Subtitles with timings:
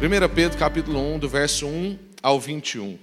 [0.00, 2.96] 1 Pedro capítulo 1, do verso 1 ao 21.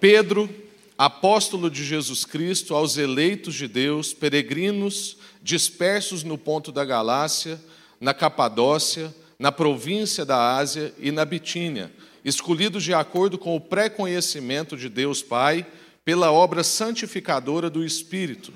[0.00, 0.50] Pedro,
[0.98, 7.60] apóstolo de Jesus Cristo, aos eleitos de Deus, peregrinos dispersos no ponto da Galácia,
[8.00, 11.92] na Capadócia, na província da Ásia e na Bitínia,
[12.24, 15.64] escolhidos de acordo com o pré-conhecimento de Deus Pai,
[16.04, 18.52] pela obra santificadora do Espírito,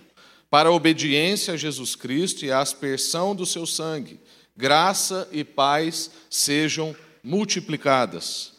[0.51, 4.19] para a obediência a Jesus Cristo e a aspersão do seu sangue,
[4.57, 8.53] graça e paz sejam multiplicadas.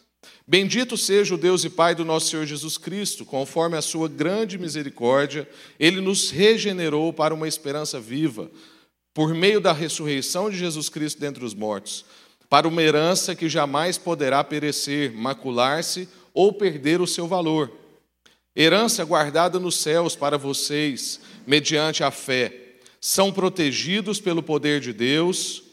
[0.46, 4.58] Bendito seja o Deus e Pai do nosso Senhor Jesus Cristo, conforme a sua grande
[4.58, 5.48] misericórdia,
[5.80, 8.52] ele nos regenerou para uma esperança viva,
[9.14, 12.04] por meio da ressurreição de Jesus Cristo dentre os mortos,
[12.50, 17.72] para uma herança que jamais poderá perecer, macular-se ou perder o seu valor.
[18.54, 22.54] Herança guardada nos céus para vocês, mediante a fé.
[23.00, 25.67] São protegidos pelo poder de Deus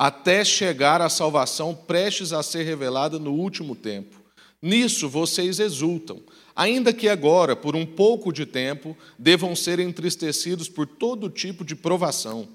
[0.00, 4.18] até chegar à salvação prestes a ser revelada no último tempo.
[4.62, 6.22] Nisso vocês exultam,
[6.56, 11.76] ainda que agora, por um pouco de tempo, devam ser entristecidos por todo tipo de
[11.76, 12.48] provação.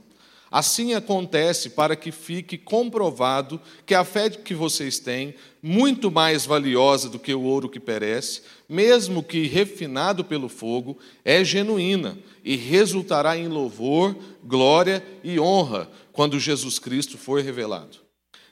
[0.50, 7.10] Assim acontece para que fique comprovado que a fé que vocês têm, muito mais valiosa
[7.10, 13.38] do que o ouro que perece, mesmo que refinado pelo fogo, é genuína e resultará
[13.38, 17.98] em louvor, glória e honra quando Jesus Cristo for revelado.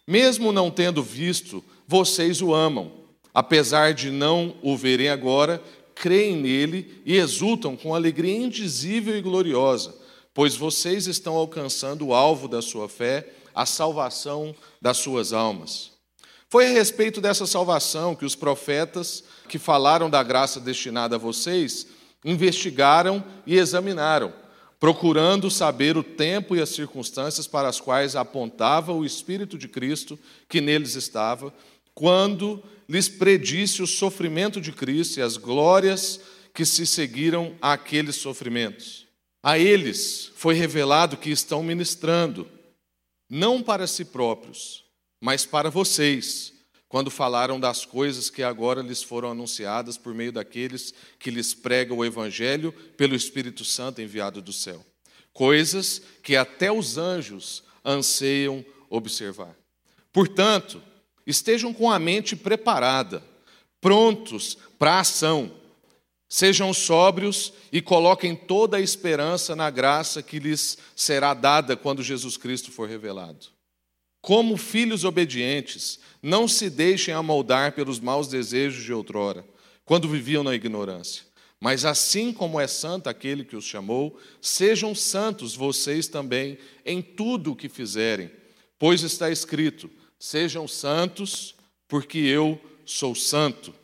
[0.06, 2.92] Mesmo não tendo visto, vocês o amam.
[3.33, 5.64] Apesar de não o verem agora,
[5.95, 9.95] creem nele e exultam com alegria indizível e gloriosa,
[10.34, 15.91] pois vocês estão alcançando o alvo da sua fé, a salvação das suas almas.
[16.50, 21.88] Foi a respeito dessa salvação que os profetas que falaram da graça destinada a vocês
[22.25, 24.42] investigaram e examinaram
[24.83, 30.19] procurando saber o tempo e as circunstâncias para as quais apontava o Espírito de Cristo
[30.49, 31.53] que neles estava,
[31.93, 36.19] quando lhes predisse o sofrimento de Cristo e as glórias
[36.53, 39.07] que se seguiram àqueles sofrimentos.
[39.41, 42.45] A eles foi revelado que estão ministrando,
[43.29, 44.83] não para si próprios,
[45.22, 46.53] mas para vocês,
[46.93, 51.97] quando falaram das coisas que agora lhes foram anunciadas por meio daqueles que lhes pregam
[51.97, 54.85] o Evangelho pelo Espírito Santo enviado do céu.
[55.33, 59.57] Coisas que até os anjos anseiam observar.
[60.11, 60.83] Portanto,
[61.25, 63.23] estejam com a mente preparada,
[63.81, 65.51] prontos para a ação.
[66.29, 72.37] Sejam sóbrios e coloquem toda a esperança na graça que lhes será dada quando Jesus
[72.37, 73.47] Cristo for revelado.
[74.23, 79.45] Como filhos obedientes, não se deixem amoldar pelos maus desejos de outrora,
[79.84, 81.25] quando viviam na ignorância.
[81.59, 87.51] Mas assim como é santo aquele que os chamou, sejam santos vocês também em tudo
[87.51, 88.31] o que fizerem,
[88.79, 91.53] pois está escrito: sejam santos,
[91.85, 93.75] porque eu sou santo.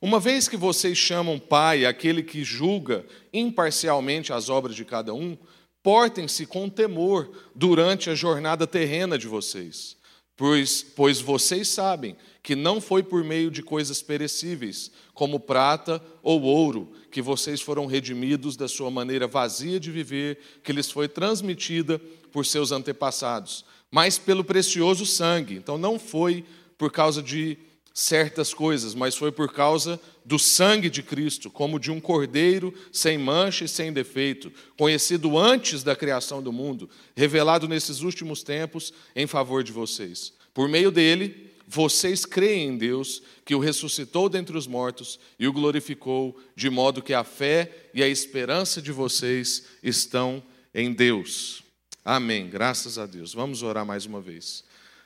[0.00, 5.36] Uma vez que vocês chamam Pai aquele que julga imparcialmente as obras de cada um,
[5.84, 9.98] Portem-se com temor durante a jornada terrena de vocês,
[10.34, 16.40] pois, pois vocês sabem que não foi por meio de coisas perecíveis, como prata ou
[16.40, 22.00] ouro, que vocês foram redimidos da sua maneira vazia de viver, que lhes foi transmitida
[22.32, 25.54] por seus antepassados, mas pelo precioso sangue.
[25.54, 26.46] Então não foi
[26.78, 27.58] por causa de
[27.94, 33.16] certas coisas, mas foi por causa do sangue de Cristo, como de um cordeiro sem
[33.16, 39.28] mancha e sem defeito, conhecido antes da criação do mundo, revelado nesses últimos tempos em
[39.28, 40.32] favor de vocês.
[40.52, 45.52] Por meio dele, vocês creem em Deus, que o ressuscitou dentre os mortos e o
[45.52, 50.42] glorificou, de modo que a fé e a esperança de vocês estão
[50.74, 51.62] em Deus.
[52.04, 52.50] Amém.
[52.50, 53.32] Graças a Deus.
[53.32, 54.64] Vamos orar mais uma vez.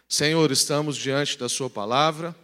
[0.09, 2.35] Senhor, estamos diante da Sua palavra.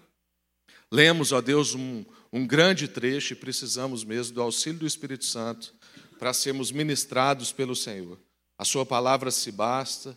[0.94, 5.74] Lemos, ó Deus, um, um grande trecho e precisamos mesmo do auxílio do Espírito Santo
[6.20, 8.16] para sermos ministrados pelo Senhor.
[8.56, 10.16] A Sua palavra se basta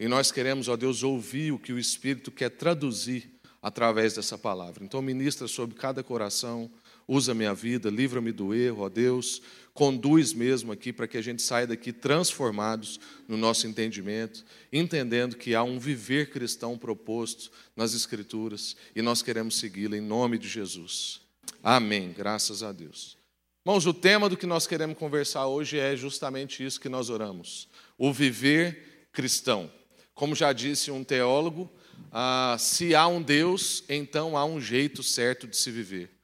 [0.00, 4.84] e nós queremos, ó Deus, ouvir o que o Espírito quer traduzir através dessa palavra.
[4.84, 6.68] Então, ministra sobre cada coração,
[7.06, 9.40] usa minha vida, livra-me do erro, ó Deus,
[9.76, 15.54] conduz mesmo aqui para que a gente saia daqui transformados no nosso entendimento, entendendo que
[15.54, 21.20] há um viver cristão proposto nas Escrituras e nós queremos segui-lo em nome de Jesus.
[21.62, 22.14] Amém.
[22.16, 23.18] Graças a Deus.
[23.64, 27.68] Irmãos, o tema do que nós queremos conversar hoje é justamente isso que nós oramos:
[27.98, 29.70] o viver cristão.
[30.14, 31.70] Como já disse um teólogo,
[32.10, 36.15] ah, se há um Deus, então há um jeito certo de se viver.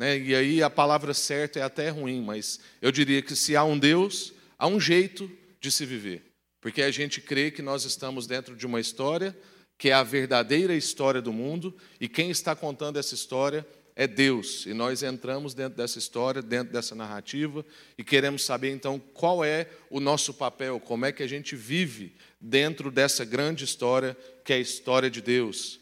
[0.00, 0.18] Né?
[0.18, 3.78] E aí a palavra certa é até ruim, mas eu diria que se há um
[3.78, 5.30] Deus, há um jeito
[5.60, 6.22] de se viver.
[6.58, 9.36] Porque a gente crê que nós estamos dentro de uma história
[9.76, 14.64] que é a verdadeira história do mundo, e quem está contando essa história é Deus.
[14.64, 17.64] E nós entramos dentro dessa história, dentro dessa narrativa,
[17.98, 22.14] e queremos saber então qual é o nosso papel, como é que a gente vive
[22.40, 25.78] dentro dessa grande história que é a história de Deus.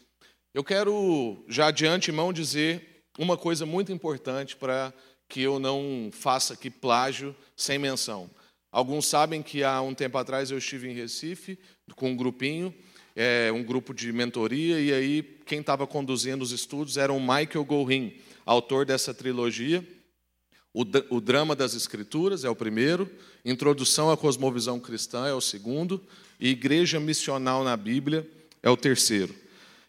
[0.53, 4.91] Eu quero já de antemão dizer uma coisa muito importante para
[5.27, 8.29] que eu não faça aqui plágio sem menção.
[8.71, 11.59] Alguns sabem que há um tempo atrás eu estive em Recife
[11.95, 12.73] com um grupinho
[13.15, 17.65] é, um grupo de mentoria, e aí quem estava conduzindo os estudos era o Michael
[17.65, 18.13] Gorin,
[18.45, 19.85] autor dessa trilogia.
[20.73, 23.11] O, o Drama das Escrituras é o primeiro,
[23.43, 26.01] Introdução à Cosmovisão Cristã é o segundo,
[26.39, 28.25] e Igreja Missional na Bíblia
[28.63, 29.35] é o terceiro.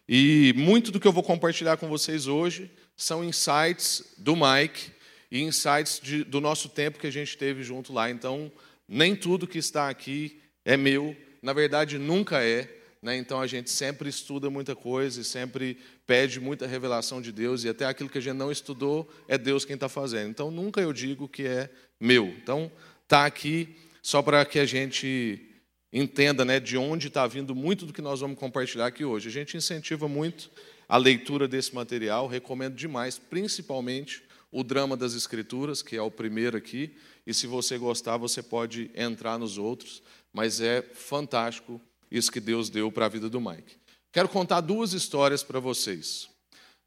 [0.09, 4.91] E muito do que eu vou compartilhar com vocês hoje são insights do Mike
[5.31, 8.09] e insights de, do nosso tempo que a gente teve junto lá.
[8.09, 8.51] Então,
[8.87, 12.77] nem tudo que está aqui é meu, na verdade, nunca é.
[13.01, 13.17] Né?
[13.17, 17.69] Então a gente sempre estuda muita coisa e sempre pede muita revelação de Deus, e
[17.69, 20.29] até aquilo que a gente não estudou é Deus quem está fazendo.
[20.29, 22.27] Então nunca eu digo que é meu.
[22.27, 22.71] Então
[23.03, 25.47] está aqui só para que a gente
[25.91, 29.29] entenda né, de onde está vindo muito do que nós vamos compartilhar aqui hoje.
[29.29, 30.49] A gente incentiva muito
[30.91, 34.21] a leitura desse material, recomendo demais, principalmente
[34.51, 38.91] o Drama das Escrituras, que é o primeiro aqui, e se você gostar, você pode
[38.93, 40.03] entrar nos outros,
[40.33, 41.79] mas é fantástico
[42.11, 43.77] isso que Deus deu para a vida do Mike.
[44.11, 46.27] Quero contar duas histórias para vocês.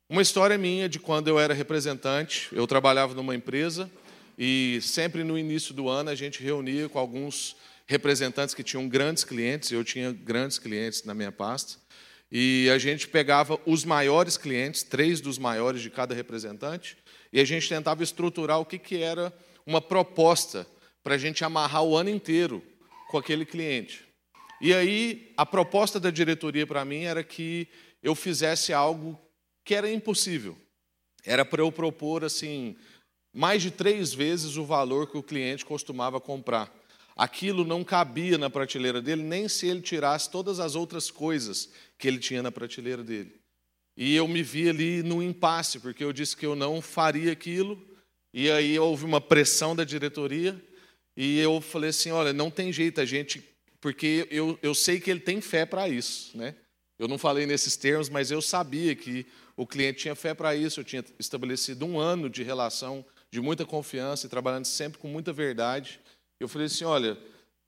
[0.07, 3.91] Uma história minha de quando eu era representante, eu trabalhava numa empresa
[4.37, 7.57] e sempre no início do ano a gente reunia com alguns
[7.87, 11.79] representantes que tinham grandes clientes, eu tinha grandes clientes na minha pasta,
[12.31, 16.97] e a gente pegava os maiores clientes, três dos maiores de cada representante,
[17.33, 19.33] e a gente tentava estruturar o que, que era
[19.67, 20.67] uma proposta
[21.03, 22.63] para a gente amarrar o ano inteiro
[23.09, 24.05] com aquele cliente.
[24.61, 27.69] E aí, a proposta da diretoria para mim era que
[28.03, 29.21] eu fizesse algo
[29.65, 30.57] que era impossível.
[31.25, 32.77] Era para eu propor, assim,
[33.33, 36.73] mais de três vezes o valor que o cliente costumava comprar.
[37.17, 42.09] Aquilo não cabia na prateleira dele, nem se ele tirasse todas as outras coisas que
[42.09, 43.41] ele tinha na prateleira dele.
[43.97, 47.81] E eu me vi ali no impasse, porque eu disse que eu não faria aquilo,
[48.33, 50.61] e aí houve uma pressão da diretoria,
[51.17, 53.55] e eu falei assim: olha, não tem jeito, a gente
[53.85, 56.35] porque eu, eu sei que ele tem fé para isso.
[56.39, 56.55] Né?
[56.99, 60.81] Eu não falei nesses termos, mas eu sabia que o cliente tinha fé para isso.
[60.81, 65.35] Eu tinha estabelecido um ano de relação de muita confiança e trabalhando sempre com muita
[65.35, 66.01] verdade.
[66.41, 67.19] Eu falei assim: olha,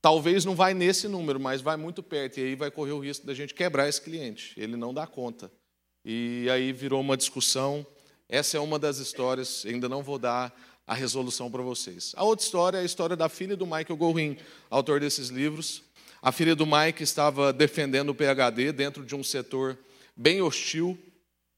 [0.07, 3.27] talvez não vai nesse número, mas vai muito perto, e aí vai correr o risco
[3.27, 4.53] da gente quebrar esse cliente.
[4.57, 5.51] Ele não dá conta.
[6.05, 7.85] E aí virou uma discussão.
[8.29, 10.57] Essa é uma das histórias, ainda não vou dar
[10.87, 12.13] a resolução para vocês.
[12.15, 14.37] A outra história é a história da filha do Michael Gorin,
[14.71, 15.83] autor desses livros.
[16.23, 19.77] A filha do Mike estava defendendo o PhD dentro de um setor
[20.17, 20.97] bem hostil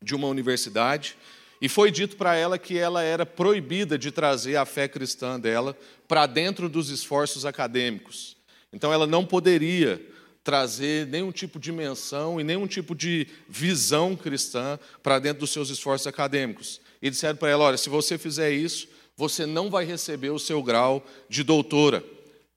[0.02, 1.18] de uma universidade.
[1.60, 5.76] E foi dito para ela que ela era proibida de trazer a fé cristã dela
[6.06, 8.37] para dentro dos esforços acadêmicos.
[8.72, 10.00] Então ela não poderia
[10.44, 15.70] trazer nenhum tipo de menção e nenhum tipo de visão cristã para dentro dos seus
[15.70, 16.80] esforços acadêmicos.
[17.02, 20.62] E disseram para ela: olha, se você fizer isso, você não vai receber o seu
[20.62, 22.04] grau de doutora.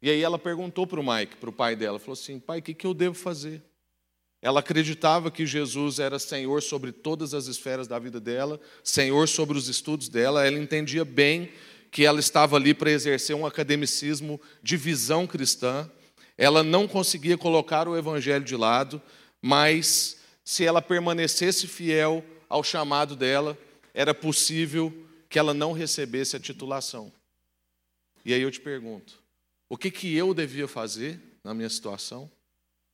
[0.02, 2.62] E aí ela perguntou para o Mike, para o pai dela, falou assim: pai, o
[2.62, 3.62] que, que eu devo fazer?
[4.42, 9.56] Ela acreditava que Jesus era Senhor sobre todas as esferas da vida dela, Senhor sobre
[9.56, 10.46] os estudos dela.
[10.46, 11.52] Ela entendia bem
[11.92, 15.88] que ela estava ali para exercer um academicismo de visão cristã.
[16.38, 19.02] Ela não conseguia colocar o evangelho de lado,
[19.42, 23.58] mas se ela permanecesse fiel ao chamado dela,
[23.94, 24.94] era possível
[25.30, 27.12] que ela não recebesse a titulação.
[28.26, 29.22] E aí eu te pergunto:
[29.70, 32.30] o que, que eu devia fazer na minha situação,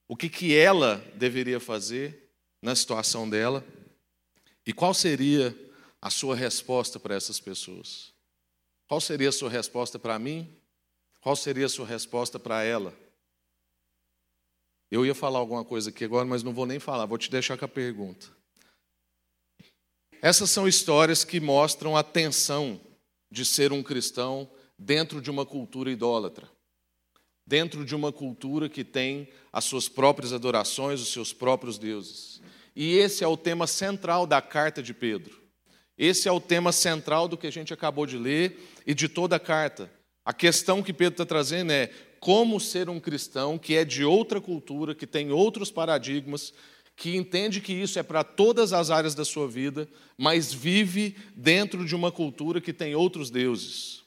[0.08, 2.30] o que, que ela deveria fazer
[2.62, 3.66] na situação dela,
[4.66, 5.56] e qual seria
[6.02, 8.14] a sua resposta para essas pessoas?
[8.88, 10.48] Qual seria a sua resposta para mim?
[11.20, 12.94] Qual seria a sua resposta para ela?
[14.90, 17.58] Eu ia falar alguma coisa aqui agora, mas não vou nem falar, vou te deixar
[17.58, 18.28] com a pergunta.
[20.22, 22.80] Essas são histórias que mostram a tensão
[23.30, 26.50] de ser um cristão dentro de uma cultura idólatra
[27.48, 32.42] dentro de uma cultura que tem as suas próprias adorações, os seus próprios deuses.
[32.76, 35.42] E esse é o tema central da carta de Pedro.
[35.98, 39.38] Esse é o tema central do que a gente acabou de ler e de toda
[39.38, 39.90] a carta.
[40.26, 44.42] A questão que Pedro está trazendo é como ser um cristão que é de outra
[44.42, 46.54] cultura, que tem outros paradigmas,
[46.96, 51.86] que entende que isso é para todas as áreas da sua vida, mas vive dentro
[51.86, 54.02] de uma cultura que tem outros deuses.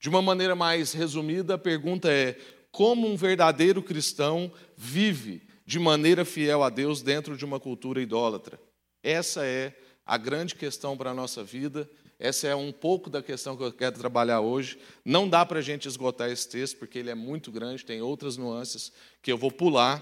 [0.00, 2.38] De uma maneira mais resumida, a pergunta é:
[2.70, 8.58] como um verdadeiro cristão vive de maneira fiel a Deus dentro de uma cultura idólatra?
[9.02, 11.88] Essa é a grande questão para a nossa vida.
[12.24, 14.78] Essa é um pouco da questão que eu quero trabalhar hoje.
[15.04, 18.36] Não dá para a gente esgotar esse texto, porque ele é muito grande, tem outras
[18.36, 20.00] nuances que eu vou pular,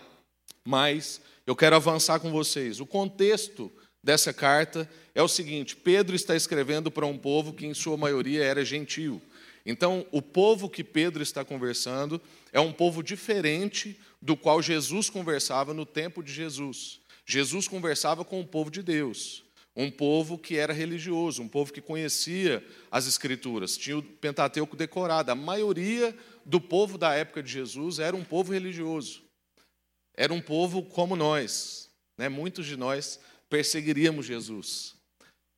[0.63, 2.79] mas eu quero avançar com vocês.
[2.79, 3.73] O contexto
[4.05, 8.45] dessa carta é o seguinte: Pedro está escrevendo para um povo que, em sua maioria,
[8.45, 9.23] era gentil.
[9.65, 12.21] Então, o povo que Pedro está conversando
[12.53, 17.01] é um povo diferente do qual Jesus conversava no tempo de Jesus.
[17.25, 19.43] Jesus conversava com o povo de Deus,
[19.81, 25.31] um povo que era religioso, um povo que conhecia as Escrituras, tinha o Pentateuco decorado.
[25.31, 29.23] A maioria do povo da época de Jesus era um povo religioso,
[30.15, 31.89] era um povo como nós.
[32.19, 32.29] Né?
[32.29, 33.19] Muitos de nós
[33.49, 34.95] perseguiríamos Jesus.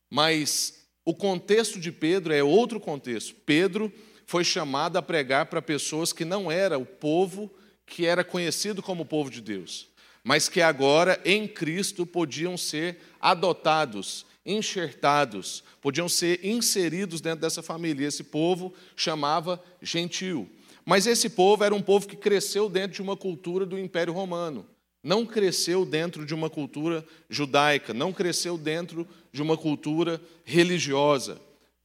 [0.08, 3.34] Mas o contexto de Pedro é outro contexto.
[3.44, 3.92] Pedro
[4.24, 7.52] foi chamado a pregar para pessoas que não era o povo
[7.84, 9.88] que era conhecido como povo de Deus,
[10.24, 18.06] mas que agora em Cristo podiam ser adotados, enxertados, podiam ser inseridos dentro dessa família.
[18.06, 20.48] Esse povo chamava gentil.
[20.84, 24.66] Mas esse povo era um povo que cresceu dentro de uma cultura do Império Romano
[25.02, 31.40] não cresceu dentro de uma cultura judaica, não cresceu dentro de uma cultura religiosa.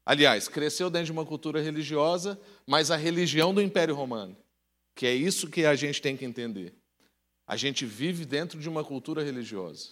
[0.06, 4.38] Aliás, cresceu dentro de uma cultura religiosa, mas a religião do Império Romano,
[4.96, 6.74] que é isso que a gente tem que entender.
[7.48, 9.92] A gente vive dentro de uma cultura religiosa.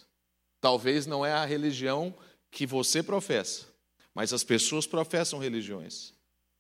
[0.59, 2.13] Talvez não é a religião
[2.51, 3.65] que você professa,
[4.13, 6.13] mas as pessoas professam religiões.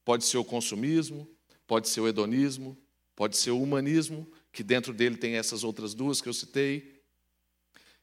[0.05, 1.27] Pode ser o consumismo,
[1.67, 2.77] pode ser o hedonismo,
[3.15, 7.01] pode ser o humanismo, que dentro dele tem essas outras duas que eu citei.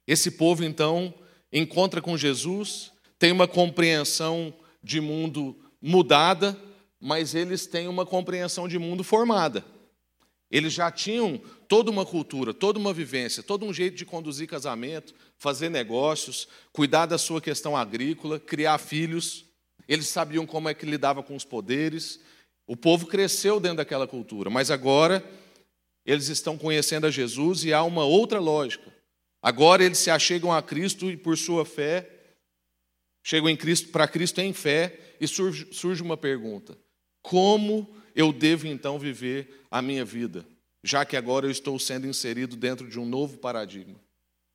[0.06, 1.14] Esse povo, então,
[1.52, 6.58] encontra com Jesus, tem uma compreensão de mundo mudada,
[7.00, 9.64] mas eles têm uma compreensão de mundo formada.
[10.52, 15.14] Eles já tinham toda uma cultura, toda uma vivência, todo um jeito de conduzir casamento,
[15.38, 19.46] fazer negócios, cuidar da sua questão agrícola, criar filhos.
[19.88, 22.20] Eles sabiam como é que lidava com os poderes.
[22.66, 25.24] O povo cresceu dentro daquela cultura, mas agora
[26.04, 28.92] eles estão conhecendo a Jesus e há uma outra lógica.
[29.42, 32.08] Agora eles se achegam a Cristo e por sua fé,
[33.24, 36.76] chegam em Cristo para Cristo em fé e surge, surge uma pergunta:
[37.22, 40.44] como eu devo então viver a minha vida,
[40.82, 44.00] já que agora eu estou sendo inserido dentro de um novo paradigma?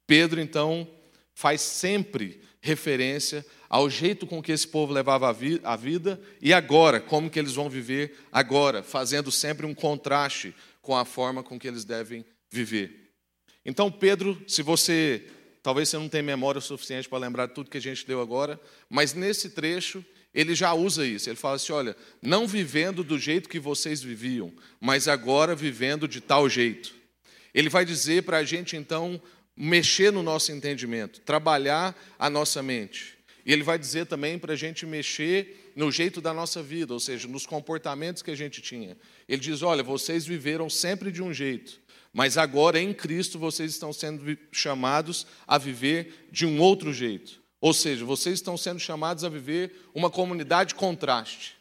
[0.06, 0.88] Pedro então
[1.34, 7.30] faz sempre referência ao jeito com que esse povo levava a vida e agora, como
[7.30, 11.84] que eles vão viver agora, fazendo sempre um contraste com a forma com que eles
[11.84, 13.12] devem viver.
[13.66, 15.28] Então, Pedro, se você,
[15.62, 18.60] talvez você não tenha memória suficiente para lembrar tudo que a gente deu agora,
[18.90, 20.04] mas nesse trecho
[20.38, 21.28] ele já usa isso.
[21.28, 26.22] Ele fala assim: olha, não vivendo do jeito que vocês viviam, mas agora vivendo de
[26.22, 26.94] tal jeito.
[27.56, 29.20] Ele vai dizer para a gente, então,
[29.56, 33.18] mexer no nosso entendimento, trabalhar a nossa mente.
[33.44, 37.00] E ele vai dizer também para a gente mexer no jeito da nossa vida, ou
[37.00, 38.96] seja, nos comportamentos que a gente tinha.
[39.28, 41.82] Ele diz: olha, vocês viveram sempre de um jeito,
[42.14, 47.47] mas agora em Cristo vocês estão sendo chamados a viver de um outro jeito.
[47.60, 51.56] Ou seja, vocês estão sendo chamados a viver uma comunidade contraste.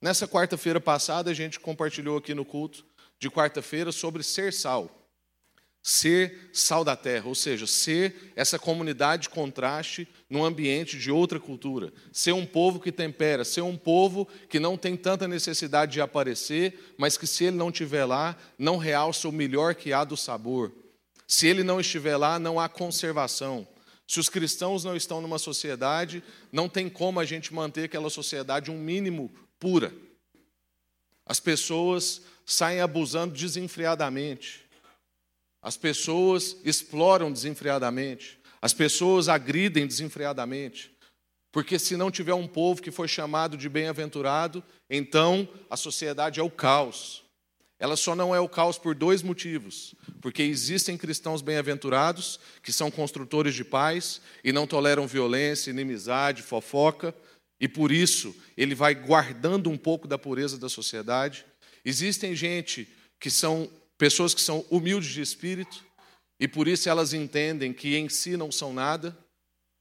[0.00, 2.84] Nessa quarta-feira passada, a gente compartilhou aqui no culto
[3.18, 5.00] de quarta-feira sobre ser sal
[5.82, 11.40] ser sal da terra, ou seja, ser essa comunidade de contraste num ambiente de outra
[11.40, 16.00] cultura, ser um povo que tempera, ser um povo que não tem tanta necessidade de
[16.00, 20.16] aparecer, mas que se ele não estiver lá, não realça o melhor que há do
[20.16, 20.72] sabor.
[21.26, 23.66] Se ele não estiver lá, não há conservação.
[24.10, 28.68] Se os cristãos não estão numa sociedade, não tem como a gente manter aquela sociedade
[28.68, 29.94] um mínimo pura.
[31.24, 34.64] As pessoas saem abusando desenfreadamente.
[35.62, 40.90] As pessoas exploram desenfreadamente, as pessoas agridem desenfreadamente,
[41.52, 46.42] porque se não tiver um povo que foi chamado de bem-aventurado, então a sociedade é
[46.42, 47.22] o caos.
[47.80, 52.90] Ela só não é o caos por dois motivos: porque existem cristãos bem-aventurados, que são
[52.90, 57.14] construtores de paz e não toleram violência, inimizade, fofoca,
[57.58, 61.46] e por isso ele vai guardando um pouco da pureza da sociedade.
[61.82, 62.86] Existem gente
[63.18, 65.84] que são pessoas que são humildes de espírito
[66.38, 69.16] e por isso elas entendem que em si não são nada,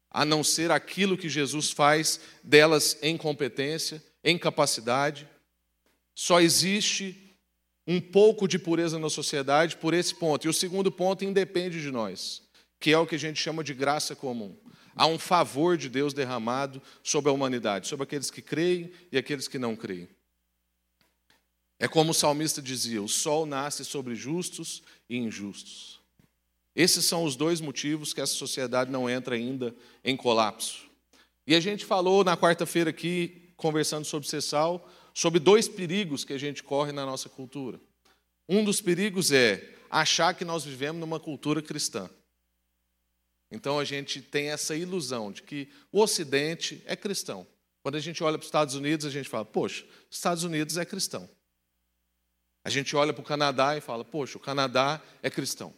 [0.10, 5.28] a não ser aquilo que Jesus faz delas em competência, em capacidade.
[6.16, 7.29] Só existe
[7.92, 10.46] um pouco de pureza na sociedade por esse ponto.
[10.46, 12.44] E o segundo ponto independe de nós,
[12.80, 14.56] que é o que a gente chama de graça comum.
[14.96, 19.48] Há um favor de Deus derramado sobre a humanidade, sobre aqueles que creem e aqueles
[19.48, 20.08] que não creem.
[21.80, 26.00] É como o salmista dizia: o sol nasce sobre justos e injustos.
[26.76, 30.88] Esses são os dois motivos que essa sociedade não entra ainda em colapso.
[31.48, 36.38] E a gente falou na quarta-feira aqui, conversando sobre Cessal, sobre dois perigos que a
[36.38, 37.80] gente corre na nossa cultura.
[38.48, 42.10] Um dos perigos é achar que nós vivemos numa cultura cristã.
[43.52, 47.46] Então a gente tem essa ilusão de que o Ocidente é cristão.
[47.82, 50.78] Quando a gente olha para os Estados Unidos, a gente fala, poxa, os Estados Unidos
[50.78, 51.30] é cristão.
[52.64, 55.74] A gente olha para o Canadá e fala, poxa, o Canadá é cristão.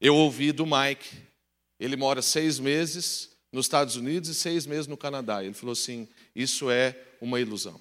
[0.00, 1.22] Eu ouvi do Mike,
[1.78, 5.44] ele mora seis meses nos Estados Unidos e seis meses no Canadá.
[5.44, 7.80] Ele falou assim: isso é uma ilusão.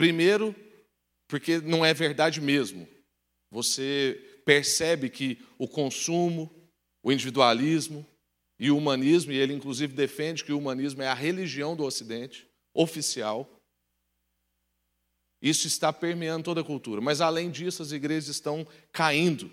[0.00, 0.56] Primeiro,
[1.28, 2.88] porque não é verdade mesmo.
[3.50, 6.50] Você percebe que o consumo,
[7.02, 8.06] o individualismo
[8.58, 12.48] e o humanismo, e ele inclusive defende que o humanismo é a religião do Ocidente,
[12.72, 13.46] oficial.
[15.42, 17.02] Isso está permeando toda a cultura.
[17.02, 19.52] Mas além disso, as igrejas estão caindo.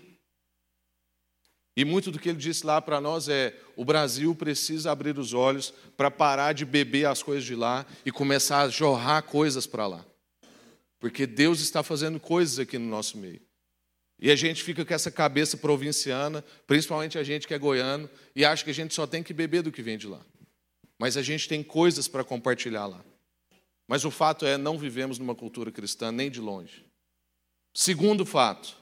[1.76, 5.34] E muito do que ele disse lá para nós é: o Brasil precisa abrir os
[5.34, 9.86] olhos para parar de beber as coisas de lá e começar a jorrar coisas para
[9.86, 10.07] lá.
[10.98, 13.40] Porque Deus está fazendo coisas aqui no nosso meio.
[14.20, 18.44] E a gente fica com essa cabeça provinciana, principalmente a gente que é goiano, e
[18.44, 20.20] acha que a gente só tem que beber do que vem de lá.
[20.98, 23.04] Mas a gente tem coisas para compartilhar lá.
[23.86, 26.84] Mas o fato é, não vivemos numa cultura cristã nem de longe.
[27.72, 28.76] Segundo fato,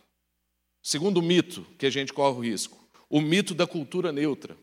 [0.82, 4.56] segundo mito que a gente corre o risco, o mito da cultura neutra.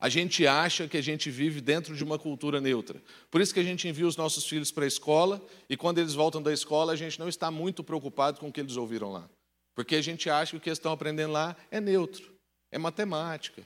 [0.00, 3.02] A gente acha que a gente vive dentro de uma cultura neutra.
[3.30, 6.14] Por isso que a gente envia os nossos filhos para a escola e quando eles
[6.14, 9.28] voltam da escola, a gente não está muito preocupado com o que eles ouviram lá.
[9.74, 12.34] Porque a gente acha que o que eles estão aprendendo lá é neutro,
[12.72, 13.62] é matemática,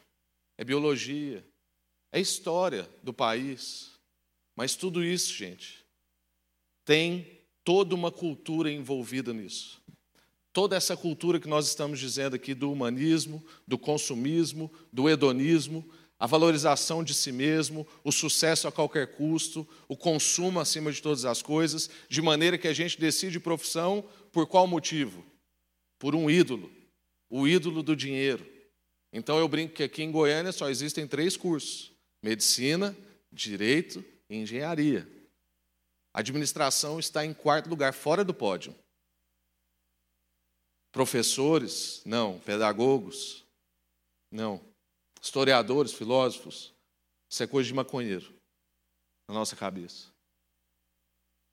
[0.58, 1.44] é biologia,
[2.12, 3.92] é história do país.
[4.56, 5.84] Mas tudo isso, gente,
[6.84, 9.80] tem toda uma cultura envolvida nisso.
[10.52, 15.84] Toda essa cultura que nós estamos dizendo aqui do humanismo, do consumismo, do hedonismo,
[16.18, 21.24] a valorização de si mesmo, o sucesso a qualquer custo, o consumo acima de todas
[21.24, 25.24] as coisas, de maneira que a gente decide profissão por qual motivo?
[25.98, 26.70] Por um ídolo,
[27.28, 28.46] o ídolo do dinheiro.
[29.12, 32.96] Então eu brinco que aqui em Goiânia só existem três cursos: medicina,
[33.32, 35.08] direito e engenharia.
[36.12, 38.74] A administração está em quarto lugar, fora do pódio.
[40.92, 42.02] Professores?
[42.04, 42.38] Não.
[42.38, 43.44] Pedagogos?
[44.30, 44.73] Não
[45.24, 46.74] historiadores, filósofos.
[47.30, 48.30] Isso é coisa de maconheiro
[49.26, 50.08] na nossa cabeça.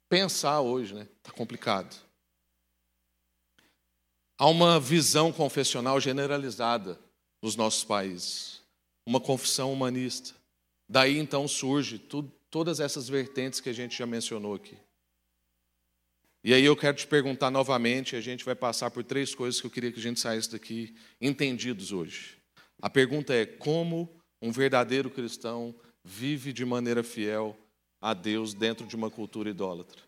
[0.10, 1.08] Pensar hoje, né?
[1.18, 1.96] Está complicado.
[4.38, 7.00] Há uma visão confessional generalizada
[7.42, 8.62] nos nossos países,
[9.08, 10.36] uma confissão humanista.
[10.90, 14.78] Daí então surge tudo, todas essas vertentes que a gente já mencionou aqui.
[16.44, 19.68] E aí eu quero te perguntar novamente, a gente vai passar por três coisas que
[19.68, 22.41] eu queria que a gente saísse daqui entendidos hoje.
[22.82, 24.10] A pergunta é: como
[24.42, 27.58] um verdadeiro cristão vive de maneira fiel
[28.02, 30.02] a Deus dentro de uma cultura idólatra?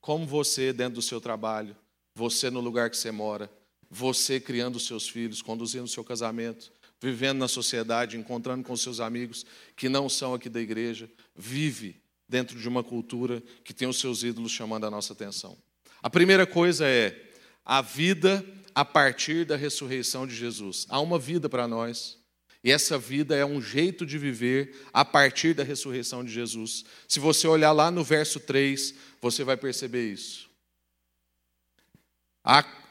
[0.00, 1.76] Como você, dentro do seu trabalho,
[2.14, 3.48] você no lugar que você mora,
[3.88, 9.88] você criando seus filhos, conduzindo seu casamento, vivendo na sociedade, encontrando com seus amigos que
[9.88, 14.50] não são aqui da igreja, vive dentro de uma cultura que tem os seus ídolos
[14.50, 15.56] chamando a nossa atenção.
[16.02, 17.30] A primeira coisa é
[17.64, 20.86] a vida a partir da ressurreição de Jesus.
[20.88, 22.18] Há uma vida para nós.
[22.64, 26.84] E essa vida é um jeito de viver a partir da ressurreição de Jesus.
[27.08, 30.48] Se você olhar lá no verso 3, você vai perceber isso.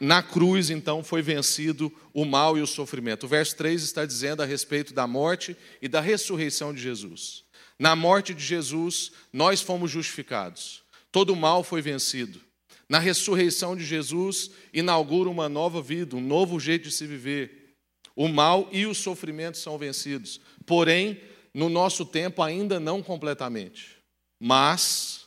[0.00, 3.24] Na cruz, então, foi vencido o mal e o sofrimento.
[3.24, 7.44] O verso 3 está dizendo a respeito da morte e da ressurreição de Jesus.
[7.78, 10.82] Na morte de Jesus, nós fomos justificados.
[11.10, 12.40] Todo o mal foi vencido.
[12.88, 17.74] Na ressurreição de Jesus, inaugura uma nova vida, um novo jeito de se viver.
[18.14, 20.40] O mal e o sofrimento são vencidos.
[20.66, 21.20] Porém,
[21.54, 23.98] no nosso tempo, ainda não completamente.
[24.38, 25.26] Mas,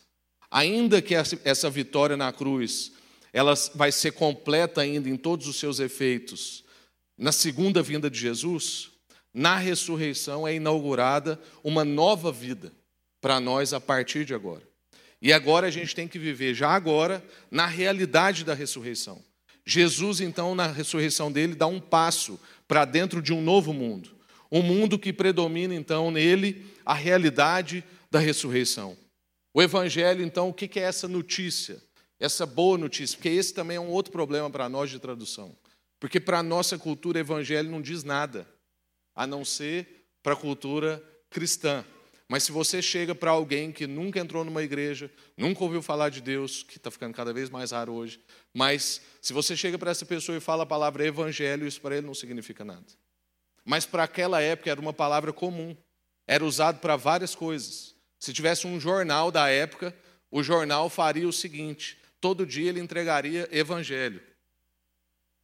[0.52, 2.92] ainda que essa vitória na cruz
[3.34, 6.64] ela vai ser completa ainda em todos os seus efeitos
[7.18, 8.92] na segunda vinda de Jesus,
[9.34, 12.72] na ressurreição é inaugurada uma nova vida
[13.22, 14.68] para nós a partir de agora.
[15.26, 19.24] E agora a gente tem que viver, já agora, na realidade da ressurreição.
[19.66, 24.16] Jesus, então, na ressurreição dele, dá um passo para dentro de um novo mundo.
[24.52, 28.96] Um mundo que predomina, então, nele a realidade da ressurreição.
[29.52, 31.82] O Evangelho, então, o que é essa notícia?
[32.20, 35.58] Essa boa notícia, porque esse também é um outro problema para nós de tradução.
[36.00, 38.48] Porque para a nossa cultura, Evangelho não diz nada,
[39.16, 41.84] a não ser para a cultura cristã.
[42.28, 46.22] Mas se você chega para alguém que nunca entrou numa igreja, nunca ouviu falar de
[46.22, 48.20] Deus, que está ficando cada vez mais raro hoje,
[48.54, 52.08] mas se você chega para essa pessoa e fala a palavra evangelho, isso para ele
[52.08, 52.86] não significa nada.
[53.64, 55.76] Mas para aquela época era uma palavra comum,
[56.26, 57.94] era usado para várias coisas.
[58.20, 59.96] Se tivesse um jornal da época,
[60.32, 64.22] o jornal faria o seguinte: todo dia ele entregaria evangelho,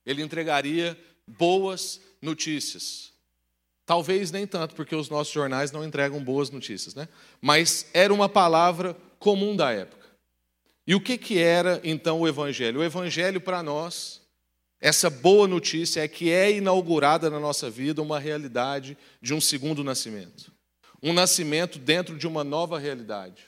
[0.04, 3.11] ele entregaria boas notícias.
[3.86, 7.08] Talvez nem tanto, porque os nossos jornais não entregam boas notícias, né?
[7.42, 10.02] Mas era uma palavra comum da época.
[10.86, 12.80] E o que, que era então o Evangelho?
[12.80, 14.22] O Evangelho para nós,
[14.80, 19.84] essa boa notícia é que é inaugurada na nossa vida uma realidade de um segundo
[19.84, 20.52] nascimento.
[21.02, 23.44] Um nascimento dentro de uma nova realidade.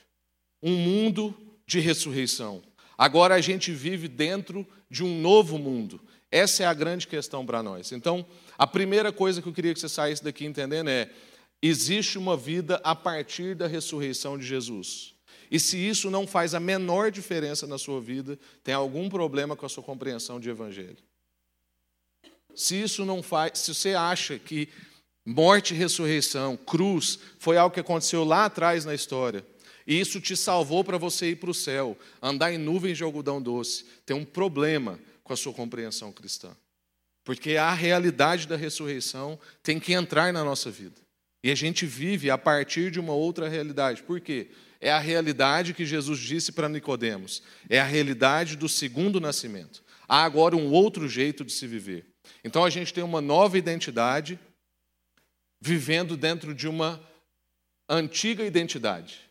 [0.61, 2.61] Um mundo de ressurreição.
[2.97, 5.99] Agora a gente vive dentro de um novo mundo.
[6.33, 7.91] Essa é a grande questão para nós.
[7.91, 8.25] Então,
[8.57, 11.07] a primeira coisa que eu queria que você saísse daqui entendendo é:
[11.61, 15.13] existe uma vida a partir da ressurreição de Jesus.
[15.51, 19.63] E se isso não faz a menor diferença na sua vida, tem algum problema com
[19.63, 20.97] a sua compreensão de evangelho.
[22.55, 24.69] Se isso não faz, se você acha que
[25.23, 29.45] morte e ressurreição, cruz, foi algo que aconteceu lá atrás na história,
[29.85, 33.39] e isso te salvou para você ir para o céu, andar em nuvens de algodão
[33.39, 36.55] doce, tem um problema com a sua compreensão cristã.
[37.23, 41.01] Porque a realidade da ressurreição tem que entrar na nossa vida.
[41.43, 44.03] E a gente vive a partir de uma outra realidade.
[44.03, 44.49] Por quê?
[44.79, 47.41] É a realidade que Jesus disse para Nicodemos.
[47.69, 49.83] É a realidade do segundo nascimento.
[50.07, 52.05] Há agora um outro jeito de se viver.
[52.43, 54.39] Então a gente tem uma nova identidade
[55.61, 57.01] vivendo dentro de uma
[57.87, 59.21] antiga identidade.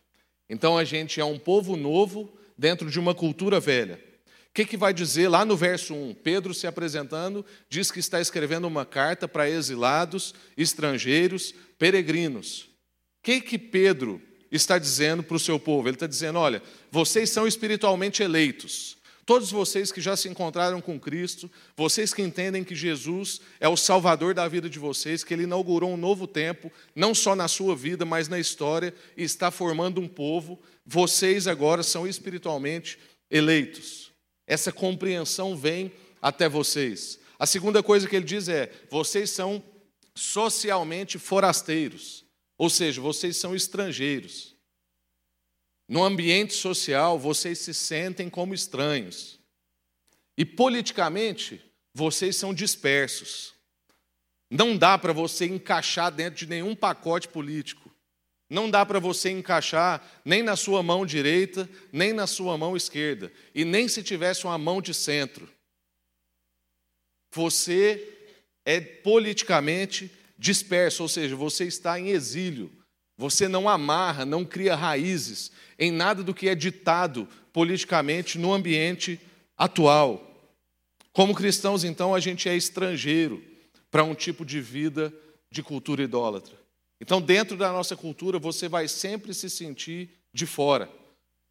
[0.49, 4.03] Então a gente é um povo novo dentro de uma cultura velha.
[4.53, 6.13] O que, que vai dizer lá no verso 1?
[6.13, 12.61] Pedro se apresentando, diz que está escrevendo uma carta para exilados, estrangeiros, peregrinos.
[12.61, 12.67] O
[13.23, 15.87] que, que Pedro está dizendo para o seu povo?
[15.87, 16.61] Ele está dizendo: olha,
[16.91, 18.95] vocês são espiritualmente eleitos.
[19.25, 23.75] Todos vocês que já se encontraram com Cristo, vocês que entendem que Jesus é o
[23.75, 27.75] Salvador da vida de vocês, que Ele inaugurou um novo tempo, não só na sua
[27.75, 32.99] vida, mas na história, e está formando um povo, vocês agora são espiritualmente
[33.31, 34.12] eleitos.
[34.45, 37.19] Essa compreensão vem até vocês.
[37.39, 39.63] A segunda coisa que ele diz é: vocês são
[40.15, 42.23] socialmente forasteiros,
[42.57, 44.53] ou seja, vocês são estrangeiros.
[45.87, 49.39] No ambiente social, vocês se sentem como estranhos.
[50.37, 51.61] E politicamente,
[51.93, 53.53] vocês são dispersos.
[54.49, 57.82] Não dá para você encaixar dentro de nenhum pacote político.
[58.49, 63.31] Não dá para você encaixar nem na sua mão direita, nem na sua mão esquerda,
[63.53, 65.49] e nem se tivesse uma mão de centro.
[67.33, 68.07] Você
[68.65, 72.71] é politicamente disperso, ou seja, você está em exílio.
[73.17, 79.19] Você não amarra, não cria raízes em nada do que é ditado politicamente no ambiente
[79.57, 80.29] atual.
[81.11, 83.43] Como cristãos, então, a gente é estrangeiro
[83.91, 85.13] para um tipo de vida
[85.51, 86.62] de cultura idólatra.
[87.03, 90.89] Então, dentro da nossa cultura, você vai sempre se sentir de fora.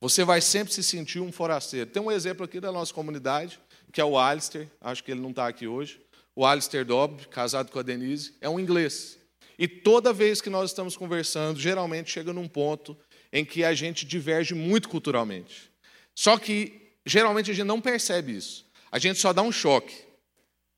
[0.01, 1.91] Você vai sempre se sentir um forasteiro.
[1.91, 3.61] Tem um exemplo aqui da nossa comunidade,
[3.93, 6.01] que é o Alistair, acho que ele não está aqui hoje.
[6.35, 9.19] O Alistair Dobb, casado com a Denise, é um inglês.
[9.59, 12.97] E toda vez que nós estamos conversando, geralmente chega num ponto
[13.31, 15.71] em que a gente diverge muito culturalmente.
[16.15, 18.65] Só que, geralmente, a gente não percebe isso.
[18.91, 19.95] A gente só dá um choque.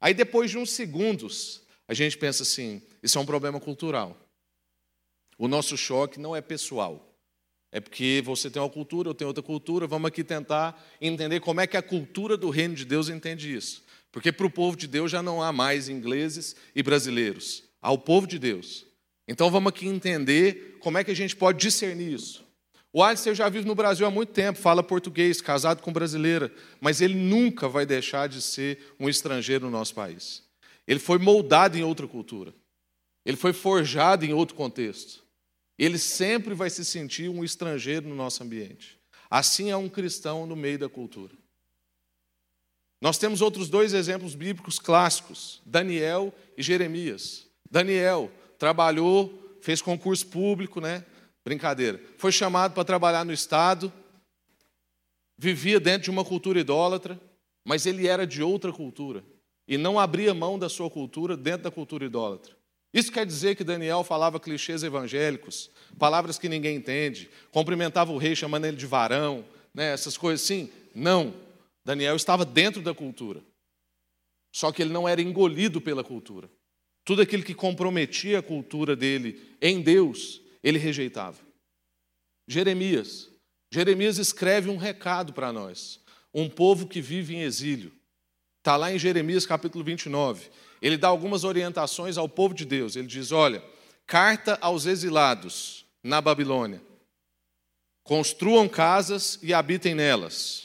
[0.00, 4.23] Aí, depois de uns segundos, a gente pensa assim: isso é um problema cultural.
[5.38, 7.14] O nosso choque não é pessoal.
[7.75, 11.61] É porque você tem uma cultura, eu tenho outra cultura, vamos aqui tentar entender como
[11.61, 13.83] é que a cultura do reino de Deus entende isso.
[14.12, 17.99] Porque para o povo de Deus já não há mais ingleses e brasileiros, há o
[17.99, 18.87] povo de Deus.
[19.27, 22.44] Então vamos aqui entender como é que a gente pode discernir isso.
[22.92, 27.01] O Alistair já vive no Brasil há muito tempo, fala português, casado com brasileira, mas
[27.01, 30.44] ele nunca vai deixar de ser um estrangeiro no nosso país.
[30.87, 32.55] Ele foi moldado em outra cultura.
[33.27, 35.23] Ele foi forjado em outro contexto
[35.78, 38.98] ele sempre vai se sentir um estrangeiro no nosso ambiente.
[39.30, 41.32] Assim é um cristão no meio da cultura.
[43.00, 47.46] Nós temos outros dois exemplos bíblicos clássicos, Daniel e Jeremias.
[47.70, 51.04] Daniel trabalhou, fez concurso público, né?
[51.44, 52.00] Brincadeira.
[52.16, 53.92] Foi chamado para trabalhar no Estado,
[55.37, 57.20] vivia dentro de uma cultura idólatra,
[57.64, 59.24] mas ele era de outra cultura
[59.66, 62.56] e não abria mão da sua cultura dentro da cultura idólatra.
[62.94, 68.37] Isso quer dizer que Daniel falava clichês evangélicos, palavras que ninguém entende, cumprimentava o rei
[68.37, 70.70] chamando ele de varão, né, essas coisas assim?
[70.94, 71.35] Não.
[71.85, 73.42] Daniel estava dentro da cultura.
[74.54, 76.48] Só que ele não era engolido pela cultura.
[77.04, 81.38] Tudo aquilo que comprometia a cultura dele em Deus, ele rejeitava.
[82.46, 83.28] Jeremias.
[83.72, 86.00] Jeremias escreve um recado para nós.
[86.33, 87.92] Um povo que vive em exílio.
[88.61, 90.48] Está lá em Jeremias capítulo 29.
[90.85, 92.94] Ele dá algumas orientações ao povo de Deus.
[92.94, 93.64] Ele diz: olha,
[94.07, 96.83] carta aos exilados na Babilônia.
[98.03, 100.64] Construam casas e habitem nelas.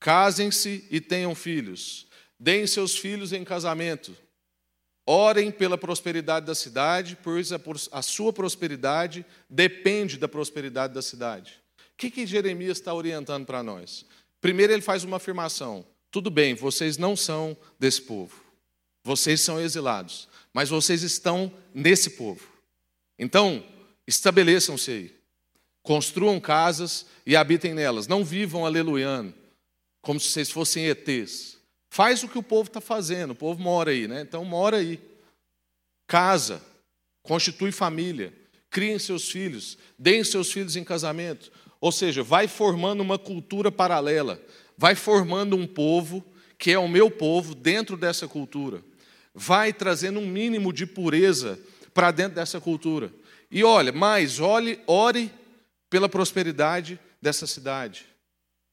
[0.00, 2.06] Casem-se e tenham filhos.
[2.40, 4.16] Deem seus filhos em casamento.
[5.06, 7.50] Orem pela prosperidade da cidade, pois
[7.92, 11.60] a sua prosperidade depende da prosperidade da cidade.
[11.78, 14.06] O que, que Jeremias está orientando para nós?
[14.40, 18.43] Primeiro, ele faz uma afirmação: tudo bem, vocês não são desse povo,
[19.04, 22.40] vocês são exilados, mas vocês estão nesse povo.
[23.18, 23.62] Então,
[24.06, 25.14] estabeleçam-se aí,
[25.82, 29.34] construam casas e habitem nelas, não vivam aleluiando,
[30.00, 31.58] como se vocês fossem ETs.
[31.90, 34.22] Faz o que o povo está fazendo, o povo mora aí, né?
[34.22, 35.00] Então mora aí.
[36.06, 36.60] Casa,
[37.22, 38.32] constitui família,
[38.68, 41.52] criem seus filhos, deem seus filhos em casamento.
[41.80, 44.42] Ou seja, vai formando uma cultura paralela,
[44.76, 46.24] vai formando um povo
[46.58, 48.82] que é o meu povo dentro dessa cultura.
[49.34, 51.58] Vai trazendo um mínimo de pureza
[51.92, 53.12] para dentro dessa cultura.
[53.50, 55.30] E olha, mais, olhe, ore
[55.90, 58.06] pela prosperidade dessa cidade.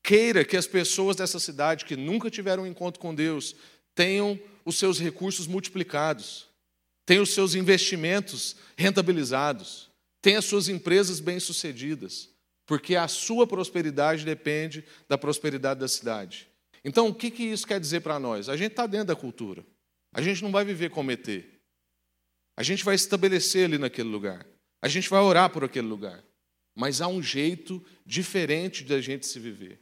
[0.03, 3.55] Queira que as pessoas dessa cidade que nunca tiveram um encontro com Deus
[3.93, 6.47] tenham os seus recursos multiplicados,
[7.05, 9.89] tenham os seus investimentos rentabilizados,
[10.21, 12.29] tenham as suas empresas bem-sucedidas,
[12.65, 16.47] porque a sua prosperidade depende da prosperidade da cidade.
[16.83, 18.49] Então, o que, que isso quer dizer para nós?
[18.49, 19.63] A gente está dentro da cultura.
[20.13, 21.27] A gente não vai viver como ET.
[22.57, 24.45] A gente vai estabelecer ali naquele lugar.
[24.81, 26.23] A gente vai orar por aquele lugar.
[26.75, 29.79] Mas há um jeito diferente da gente se viver.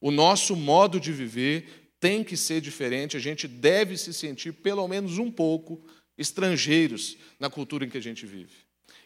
[0.00, 4.88] O nosso modo de viver tem que ser diferente, a gente deve se sentir, pelo
[4.88, 5.86] menos um pouco,
[6.18, 8.56] estrangeiros na cultura em que a gente vive.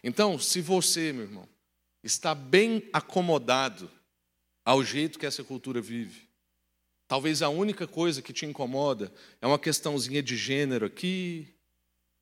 [0.03, 1.47] Então, se você, meu irmão,
[2.03, 3.91] está bem acomodado
[4.65, 6.26] ao jeito que essa cultura vive,
[7.09, 11.49] talvez a única coisa que te incomoda é uma questãozinha de gênero aqui,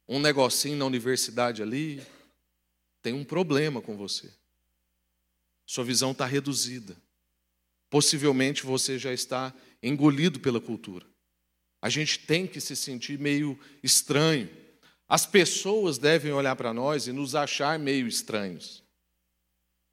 [0.08, 2.02] um negocinho na universidade ali,
[3.02, 4.30] tem um problema com você.
[5.66, 6.96] Sua visão está reduzida
[7.94, 11.06] possivelmente você já está engolido pela cultura.
[11.80, 14.50] A gente tem que se sentir meio estranho.
[15.08, 18.82] As pessoas devem olhar para nós e nos achar meio estranhos.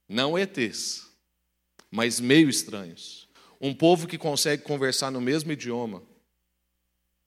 [0.09, 1.11] Não ETs,
[1.91, 3.27] mas meio estranhos.
[3.63, 6.01] Um povo que consegue conversar no mesmo idioma,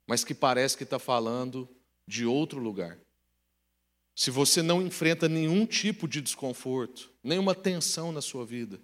[0.05, 1.69] mas que parece que está falando
[2.09, 2.99] de outro lugar.
[4.17, 8.81] Se você não enfrenta nenhum tipo de desconforto, nenhuma tensão na sua vida,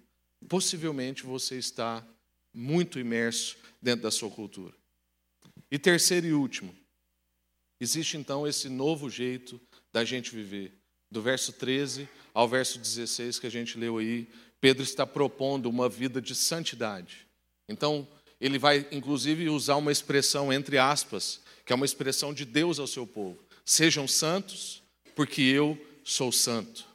[0.47, 2.07] possivelmente você está
[2.53, 4.73] muito imerso dentro da sua cultura.
[5.69, 6.73] E terceiro e último,
[7.81, 9.59] existe então esse novo jeito
[9.91, 10.73] da gente viver.
[11.09, 14.29] Do verso 13 ao verso 16 que a gente leu aí,
[14.61, 17.27] Pedro está propondo uma vida de santidade.
[17.67, 18.07] Então,
[18.39, 22.87] ele vai inclusive usar uma expressão entre aspas, que é uma expressão de Deus ao
[22.87, 23.39] seu povo.
[23.63, 24.81] Sejam santos,
[25.15, 26.85] porque eu sou santo.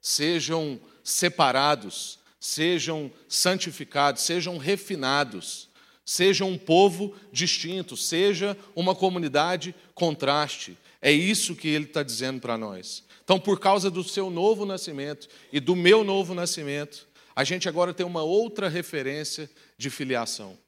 [0.00, 5.68] Sejam separados, sejam santificados, sejam refinados,
[6.04, 10.76] sejam um povo distinto, seja uma comunidade contraste.
[11.00, 13.02] É isso que ele está dizendo para nós.
[13.24, 17.92] Então, por causa do seu novo nascimento e do meu novo nascimento, a gente agora
[17.92, 20.58] tem uma outra referência de filiação.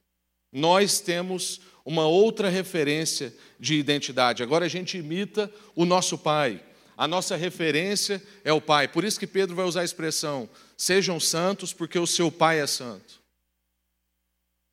[0.53, 4.42] Nós temos uma outra referência de identidade.
[4.42, 6.62] Agora a gente imita o nosso pai.
[6.97, 8.88] A nossa referência é o pai.
[8.88, 12.66] Por isso que Pedro vai usar a expressão: Sejam santos, porque o seu Pai é
[12.66, 13.21] santo.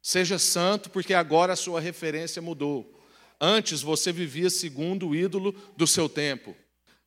[0.01, 3.01] Seja santo, porque agora a sua referência mudou.
[3.39, 6.55] Antes você vivia segundo o ídolo do seu tempo.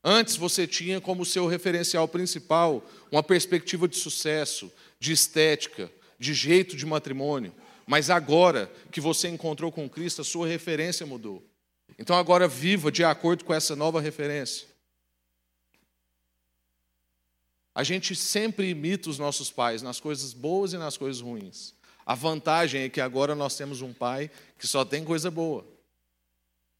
[0.04, 6.76] Antes você tinha como seu referencial principal uma perspectiva de sucesso, de estética, de jeito
[6.76, 7.54] de matrimônio.
[7.86, 11.44] Mas agora que você encontrou com Cristo, a sua referência mudou.
[11.98, 14.66] Então agora viva de acordo com essa nova referência.
[17.74, 21.74] A gente sempre imita os nossos pais nas coisas boas e nas coisas ruins.
[22.06, 25.66] A vantagem é que agora nós temos um pai que só tem coisa boa.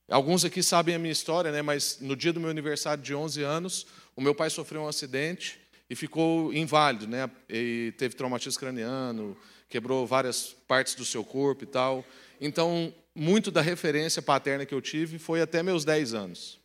[0.08, 1.62] Alguns aqui sabem a minha história, né?
[1.62, 5.60] mas no dia do meu aniversário de 11 anos, o meu pai sofreu um acidente
[5.88, 7.30] e ficou inválido, né?
[7.48, 9.36] E teve traumatismo craniano,
[9.68, 12.04] quebrou várias partes do seu corpo e tal.
[12.40, 16.58] Então, muito da referência paterna que eu tive foi até meus 10 anos.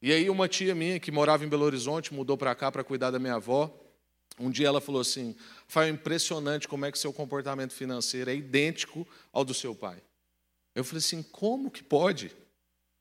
[0.00, 3.12] E aí uma tia minha que morava em Belo Horizonte mudou para cá para cuidar
[3.12, 3.72] da minha avó.
[4.40, 5.36] Um dia ela falou assim:
[5.68, 10.02] "Foi impressionante como é que seu comportamento financeiro é idêntico ao do seu pai".
[10.74, 12.34] Eu falei assim: "Como que pode?"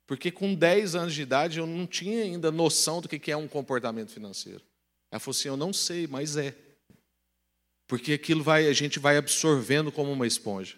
[0.06, 3.48] Porque com 10 anos de idade eu não tinha ainda noção do que é um
[3.48, 4.62] comportamento financeiro.
[5.12, 6.56] Ela falou assim: "Eu não sei, mas é".
[7.88, 10.78] porque aquilo vai, a gente vai absorvendo como uma esponja.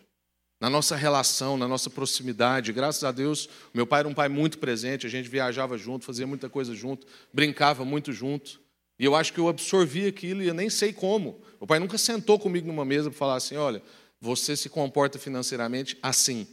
[0.60, 4.58] Na nossa relação, na nossa proximidade, graças a Deus, meu pai era um pai muito
[4.58, 8.62] presente, a gente viajava junto, fazia muita coisa junto, brincava muito junto.
[8.98, 11.44] E eu acho que eu absorvi aquilo e eu nem sei como.
[11.60, 13.84] O pai nunca sentou comigo numa mesa para falar assim: olha,
[14.22, 16.48] você se comporta financeiramente assim.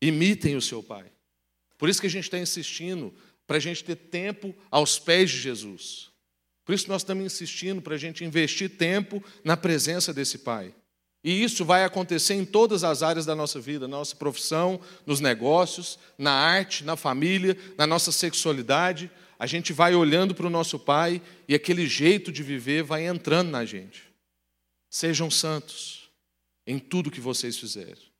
[0.00, 1.10] Imitem o seu pai.
[1.76, 3.12] Por isso que a gente está insistindo
[3.52, 6.08] para a gente ter tempo aos pés de Jesus.
[6.64, 10.74] Por isso nós estamos insistindo para a gente investir tempo na presença desse pai.
[11.22, 15.20] E isso vai acontecer em todas as áreas da nossa vida, na nossa profissão, nos
[15.20, 19.10] negócios, na arte, na família, na nossa sexualidade.
[19.38, 23.50] A gente vai olhando para o nosso Pai e aquele jeito de viver vai entrando
[23.50, 24.10] na gente.
[24.88, 26.08] Sejam santos
[26.66, 28.10] em tudo que vocês fizerem.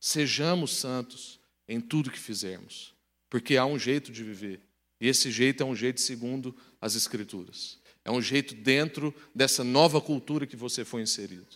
[0.00, 2.95] Sejamos santos em tudo que fizermos,
[3.36, 4.62] porque há um jeito de viver.
[4.98, 7.78] E esse jeito é um jeito segundo as Escrituras.
[8.02, 11.46] É um jeito dentro dessa nova cultura que você foi inserido.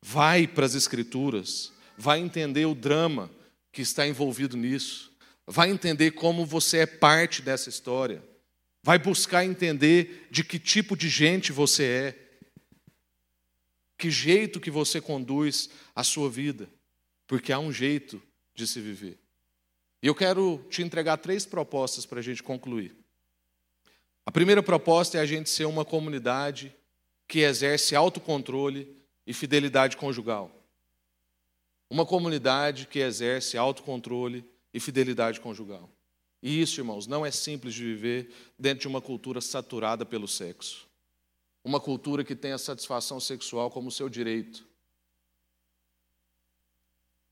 [0.00, 3.30] Vai para as Escrituras, vai entender o drama
[3.70, 5.12] que está envolvido nisso,
[5.46, 8.24] vai entender como você é parte dessa história,
[8.82, 12.28] vai buscar entender de que tipo de gente você é,
[13.98, 16.66] que jeito que você conduz a sua vida,
[17.26, 18.22] porque há um jeito
[18.54, 19.27] de se viver.
[20.02, 22.96] E eu quero te entregar três propostas para a gente concluir.
[24.24, 26.74] A primeira proposta é a gente ser uma comunidade
[27.26, 30.50] que exerce autocontrole e fidelidade conjugal.
[31.90, 35.90] Uma comunidade que exerce autocontrole e fidelidade conjugal.
[36.42, 40.86] E isso, irmãos, não é simples de viver dentro de uma cultura saturada pelo sexo.
[41.64, 44.66] Uma cultura que tem a satisfação sexual como seu direito.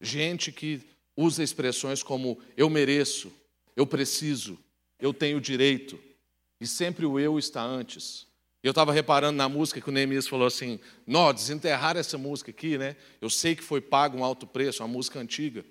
[0.00, 0.82] Gente que
[1.16, 3.32] usa expressões como eu mereço,
[3.74, 4.58] eu preciso,
[5.00, 5.98] eu tenho direito.
[6.60, 8.26] E sempre o eu está antes.
[8.62, 12.76] Eu estava reparando na música que o Neemias falou assim: Nó, desenterrar essa música aqui,
[12.76, 12.96] né?
[13.20, 15.64] Eu sei que foi pago um alto preço, uma música antiga.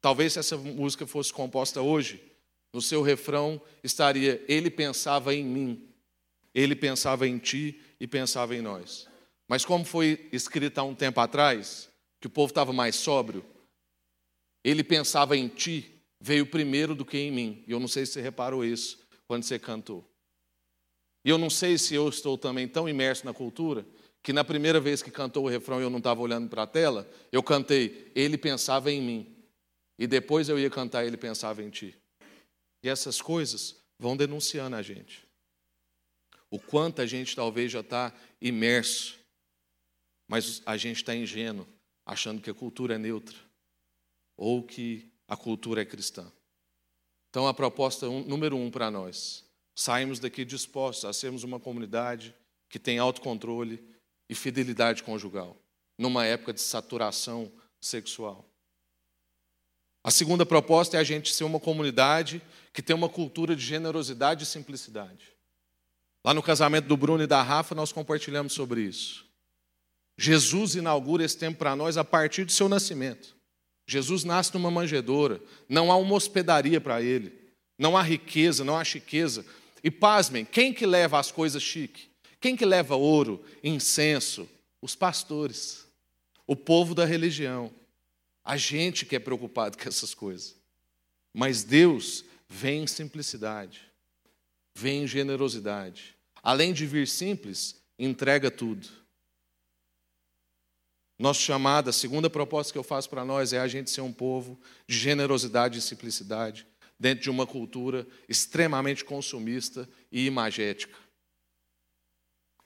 [0.00, 2.22] Talvez se essa música fosse composta hoje,
[2.72, 5.88] no seu refrão estaria: Ele pensava em mim,
[6.54, 9.08] ele pensava em ti e pensava em nós.
[9.48, 11.88] Mas como foi escrita há um tempo atrás,
[12.20, 13.44] que o povo estava mais sóbrio,
[14.64, 17.64] ele pensava em ti, veio primeiro do que em mim.
[17.66, 20.08] E eu não sei se você reparou isso quando você cantou.
[21.24, 23.86] E eu não sei se eu estou também tão imerso na cultura
[24.22, 26.66] que na primeira vez que cantou o refrão e eu não estava olhando para a
[26.66, 29.36] tela, eu cantei, ele pensava em mim.
[29.98, 31.96] E depois eu ia cantar, ele pensava em ti.
[32.84, 35.26] E essas coisas vão denunciando a gente.
[36.50, 39.18] O quanto a gente talvez já está imerso,
[40.28, 41.66] mas a gente está ingênuo,
[42.06, 43.36] achando que a cultura é neutra
[44.36, 46.30] ou que a cultura é cristã.
[47.30, 52.34] Então, a proposta número um para nós saímos daqui dispostos a sermos uma comunidade
[52.68, 53.82] que tem autocontrole
[54.28, 55.56] e fidelidade conjugal,
[55.96, 58.48] numa época de saturação sexual.
[60.04, 62.42] A segunda proposta é a gente ser uma comunidade
[62.72, 65.32] que tem uma cultura de generosidade e simplicidade.
[66.24, 69.26] Lá no casamento do Bruno e da Rafa, nós compartilhamos sobre isso.
[70.16, 73.36] Jesus inaugura esse tempo para nós a partir do seu nascimento.
[73.92, 77.32] Jesus nasce numa manjedoura, não há uma hospedaria para ele,
[77.78, 79.44] não há riqueza, não há chiqueza,
[79.84, 82.08] e pasmem, quem que leva as coisas chique?
[82.40, 84.48] Quem que leva ouro, incenso?
[84.80, 85.86] Os pastores,
[86.46, 87.70] o povo da religião.
[88.44, 90.56] A gente que é preocupado com essas coisas.
[91.32, 93.80] Mas Deus vem em simplicidade,
[94.74, 96.16] vem em generosidade.
[96.42, 98.88] Além de vir simples, entrega tudo.
[101.18, 104.12] Nosso chamado, a segunda proposta que eu faço para nós é a gente ser um
[104.12, 106.66] povo de generosidade e simplicidade
[106.98, 110.96] dentro de uma cultura extremamente consumista e imagética.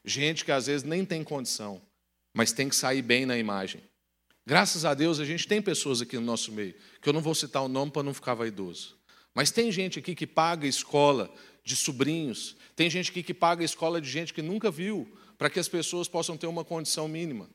[0.04, 1.82] Gente que às vezes nem tem condição,
[2.34, 3.82] mas tem que sair bem na imagem.
[4.46, 7.34] Graças a Deus a gente tem pessoas aqui no nosso meio, que eu não vou
[7.34, 8.96] citar o nome para não ficar vaidoso.
[9.34, 14.00] Mas tem gente aqui que paga escola de sobrinhos, tem gente aqui que paga escola
[14.00, 17.50] de gente que nunca viu, para que as pessoas possam ter uma condição mínima.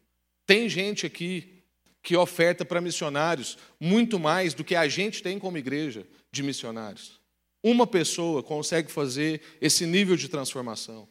[0.45, 1.63] Tem gente aqui
[2.03, 7.19] que oferta para missionários muito mais do que a gente tem como igreja de missionários.
[7.63, 11.07] Uma pessoa consegue fazer esse nível de transformação.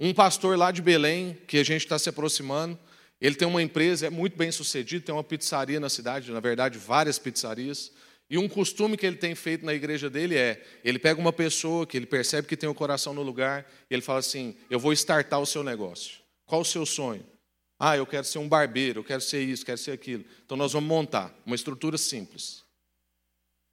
[0.00, 2.78] Um pastor lá de Belém, que a gente está se aproximando,
[3.20, 6.78] ele tem uma empresa, é muito bem sucedido, tem uma pizzaria na cidade, na verdade,
[6.78, 7.92] várias pizzarias.
[8.30, 11.86] E um costume que ele tem feito na igreja dele é: ele pega uma pessoa
[11.86, 14.92] que ele percebe que tem o coração no lugar, e ele fala assim: Eu vou
[14.94, 16.20] startar o seu negócio.
[16.46, 17.24] Qual o seu sonho?
[17.82, 20.22] Ah, eu quero ser um barbeiro, eu quero ser isso, quero ser aquilo.
[20.44, 22.62] Então nós vamos montar uma estrutura simples.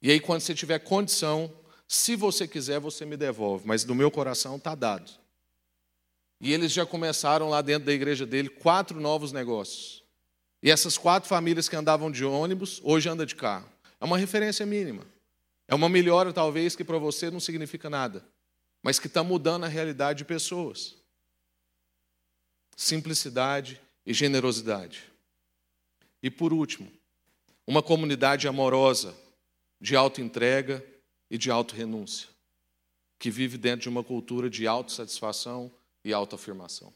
[0.00, 1.52] E aí, quando você tiver condição,
[1.86, 5.10] se você quiser, você me devolve, mas do meu coração está dado.
[6.40, 10.02] E eles já começaram lá dentro da igreja dele quatro novos negócios.
[10.62, 13.68] E essas quatro famílias que andavam de ônibus, hoje andam de carro.
[14.00, 15.04] É uma referência mínima.
[15.66, 18.24] É uma melhora, talvez, que para você não significa nada,
[18.82, 20.94] mas que está mudando a realidade de pessoas.
[22.74, 23.78] Simplicidade
[24.08, 25.04] e generosidade.
[26.22, 26.90] E por último,
[27.66, 29.14] uma comunidade amorosa,
[29.78, 30.82] de auto-entrega
[31.30, 32.26] e de auto-renúncia,
[33.18, 35.70] que vive dentro de uma cultura de autossatisfação
[36.02, 36.90] e autoafirmação.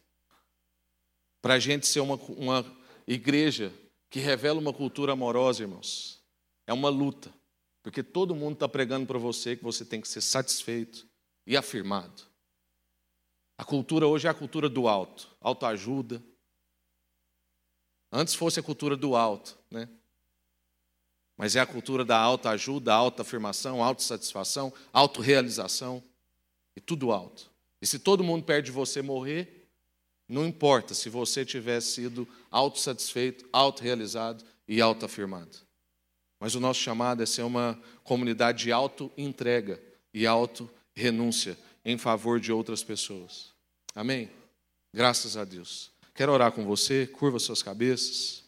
[1.43, 2.65] Para a gente ser uma, uma
[3.07, 3.71] igreja
[4.09, 6.19] que revela uma cultura amorosa, irmãos,
[6.67, 7.31] é uma luta,
[7.83, 11.07] porque todo mundo está pregando para você que você tem que ser satisfeito
[11.47, 12.23] e afirmado.
[13.59, 16.23] A cultura hoje é a cultura do alto, autoajuda.
[18.13, 19.89] Antes fosse a cultura do alto, né?
[21.37, 26.03] Mas é a cultura da autoajuda, autoafirmação, autossatisfação, autorrealização
[26.77, 27.51] e tudo alto.
[27.81, 29.69] E se todo mundo perde você morrer,
[30.29, 35.59] não importa se você tiver sido autossatisfeito, autorrealizado e autoafirmado.
[36.39, 39.83] Mas o nosso chamado é ser uma comunidade de auto-entrega
[40.13, 43.53] e auto-renúncia em favor de outras pessoas.
[43.95, 44.31] Amém?
[44.93, 45.92] Graças a Deus.
[46.23, 48.45] Quero orar com você, curva suas cabeças.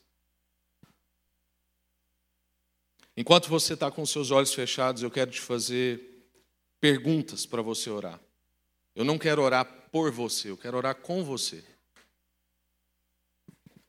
[3.17, 6.25] Enquanto você está com seus olhos fechados, eu quero te fazer
[6.81, 8.21] perguntas para você orar.
[8.95, 11.65] Eu não quero orar por você, eu quero orar com você.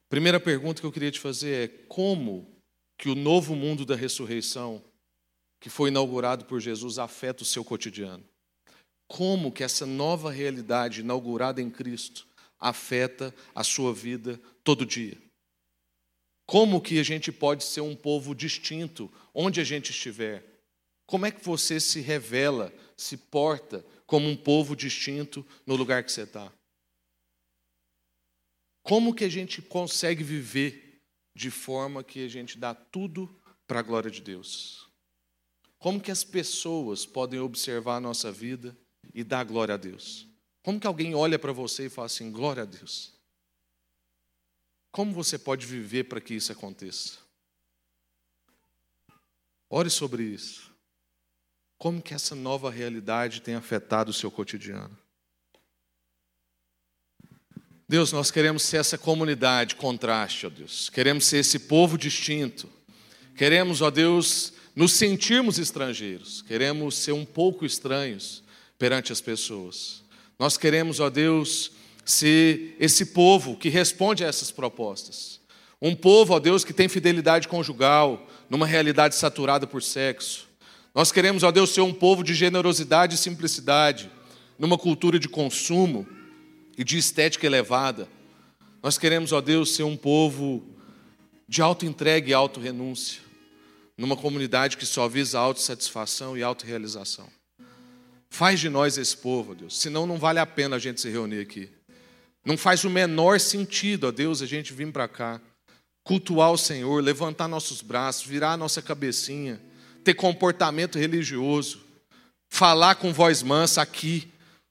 [0.10, 2.60] Primeira pergunta que eu queria te fazer é: como
[2.98, 4.84] que o novo mundo da ressurreição,
[5.60, 8.26] que foi inaugurado por Jesus, afeta o seu cotidiano.
[9.08, 12.28] Como que essa nova realidade inaugurada em Cristo
[12.70, 15.18] afeta a sua vida todo dia?
[16.46, 20.44] Como que a gente pode ser um povo distinto onde a gente estiver?
[21.06, 26.12] Como é que você se revela, se porta como um povo distinto no lugar que
[26.12, 26.52] você está?
[28.84, 31.02] Como que a gente consegue viver
[31.36, 33.30] de forma que a gente dá tudo
[33.68, 34.90] para a glória de Deus.
[35.78, 38.76] Como que as pessoas podem observar a nossa vida
[39.14, 40.28] e dar glória a Deus?
[40.66, 43.14] Como que alguém olha para você e fala assim, glória a Deus?
[44.92, 47.20] Como você pode viver para que isso aconteça?
[49.70, 50.72] Ore sobre isso.
[51.78, 54.98] Como que essa nova realidade tem afetado o seu cotidiano?
[57.88, 60.90] Deus, nós queremos ser essa comunidade contraste, ó Deus.
[60.90, 62.68] Queremos ser esse povo distinto.
[63.38, 66.42] Queremos, ó Deus, nos sentirmos estrangeiros.
[66.42, 68.44] Queremos ser um pouco estranhos
[68.80, 70.04] perante as pessoas.
[70.38, 71.72] Nós queremos, ó Deus,
[72.04, 75.40] ser esse povo que responde a essas propostas.
[75.82, 80.48] Um povo, ó Deus, que tem fidelidade conjugal numa realidade saturada por sexo.
[80.94, 84.10] Nós queremos, ó Deus, ser um povo de generosidade e simplicidade
[84.58, 86.08] numa cultura de consumo
[86.78, 88.08] e de estética elevada.
[88.82, 90.64] Nós queremos, ó Deus, ser um povo
[91.48, 93.22] de auto-entrega e auto-renúncia,
[93.98, 97.28] numa comunidade que só visa autossatisfação e autorrealização.
[98.36, 101.40] Faz de nós esse povo, Deus, senão não vale a pena a gente se reunir
[101.40, 101.70] aqui.
[102.44, 105.40] Não faz o menor sentido, ó Deus, a gente vir para cá,
[106.04, 109.62] cultuar o Senhor, levantar nossos braços, virar a nossa cabecinha,
[110.04, 111.80] ter comportamento religioso,
[112.50, 114.28] falar com voz mansa aqui,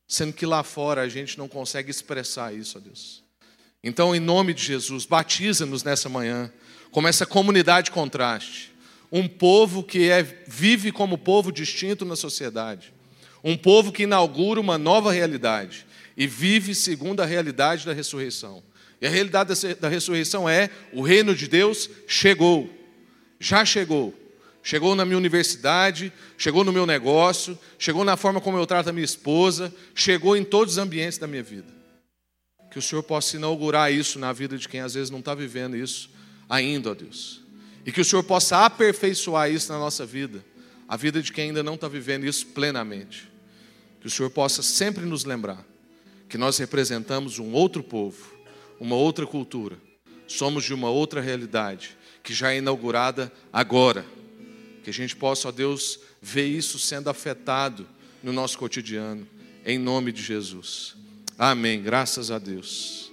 [0.07, 3.23] sendo que lá fora a gente não consegue expressar isso, ó Deus.
[3.83, 6.53] Então, em nome de Jesus, batiza-nos nessa manhã,
[6.91, 8.75] como essa comunidade contraste,
[9.11, 12.93] um povo que é, vive como povo distinto na sociedade,
[13.45, 15.87] um povo que inaugura uma nova realidade
[16.17, 18.63] e vive segundo a realidade da ressurreição.
[19.01, 22.71] E a realidade da ressurreição é: o reino de Deus chegou,
[23.39, 24.15] já chegou.
[24.67, 28.93] Chegou na minha universidade, chegou no meu negócio, chegou na forma como eu trato a
[28.95, 31.71] minha esposa, chegou em todos os ambientes da minha vida.
[32.71, 35.77] Que o Senhor possa inaugurar isso na vida de quem às vezes não está vivendo
[35.77, 36.09] isso
[36.49, 37.43] ainda, ó Deus.
[37.85, 40.43] E que o Senhor possa aperfeiçoar isso na nossa vida,
[40.89, 43.34] a vida de quem ainda não está vivendo isso plenamente.
[44.05, 45.65] Que o Senhor possa sempre nos lembrar
[46.29, 48.35] que nós representamos um outro povo,
[48.79, 49.79] uma outra cultura,
[50.29, 54.05] somos de uma outra realidade que já é inaugurada agora
[54.83, 57.89] que a gente possa, ó Deus, ver isso sendo afetado
[58.23, 59.27] no nosso cotidiano,
[59.65, 60.95] em nome de Jesus.
[61.39, 61.83] Amém.
[61.83, 63.04] Graças a Deus.